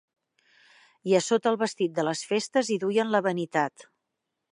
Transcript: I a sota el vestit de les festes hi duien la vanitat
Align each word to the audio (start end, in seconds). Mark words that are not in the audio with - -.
I 1.11 1.13
a 1.19 1.19
sota 1.25 1.51
el 1.51 1.59
vestit 1.63 1.93
de 1.99 2.05
les 2.07 2.23
festes 2.31 2.71
hi 2.73 2.79
duien 2.85 3.13
la 3.17 3.21
vanitat 3.29 3.87